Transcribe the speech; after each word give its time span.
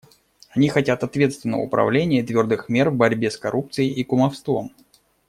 Они 0.49 0.67
хотят 0.67 1.03
ответственного 1.03 1.61
управления 1.61 2.21
и 2.21 2.25
твердых 2.25 2.69
мер 2.69 2.89
в 2.89 2.95
борьбе 2.95 3.29
с 3.29 3.37
коррупцией 3.37 3.89
и 3.93 4.03
кумовством. 4.03 4.71